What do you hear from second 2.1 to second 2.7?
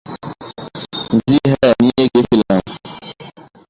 গিয়েছিলাম।